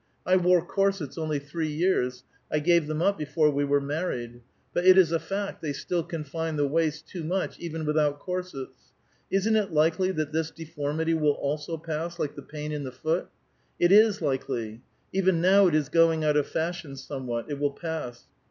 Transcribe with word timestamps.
I 0.25 0.35
wore 0.35 0.65
corsets 0.65 1.15
only 1.15 1.37
three 1.37 1.69
years; 1.69 2.23
I 2.51 2.57
gave 2.57 2.87
them 2.87 3.03
up 3.03 3.19
before 3.19 3.51
we 3.51 3.63
were 3.63 3.79
married. 3.79 4.41
But 4.73 4.83
it 4.87 4.97
is 4.97 5.11
a 5.11 5.19
fact 5.19 5.61
they 5.61 5.73
still 5.73 6.01
confine 6.01 6.55
the 6.55 6.65
waist 6.67 7.07
too 7.07 7.23
much 7.23 7.59
even 7.59 7.85
without 7.85 8.17
corsets. 8.17 8.93
Isn't 9.29 9.55
it 9.55 9.71
likely 9.71 10.09
that 10.13 10.31
this 10.31 10.49
deformity 10.49 11.13
will 11.13 11.33
also 11.33 11.77
pass 11.77 12.17
like 12.17 12.33
the 12.33 12.41
pain 12.41 12.71
in 12.71 12.83
the 12.83 12.91
foot? 12.91 13.27
It 13.79 13.91
is 13.91 14.23
likely: 14.23 14.81
even 15.13 15.39
now 15.39 15.67
it 15.67 15.75
is 15.75 15.87
going 15.87 16.23
out 16.23 16.35
of 16.35 16.47
fashion 16.47 16.95
somewhat; 16.95 17.51
it 17.51 17.59
will 17.59 17.73
pass. 17.73 18.25